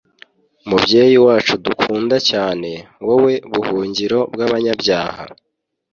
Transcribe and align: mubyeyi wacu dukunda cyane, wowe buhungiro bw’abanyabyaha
mubyeyi 0.69 1.17
wacu 1.25 1.53
dukunda 1.65 2.15
cyane, 2.29 2.71
wowe 3.07 3.33
buhungiro 3.53 4.19
bw’abanyabyaha 4.33 5.23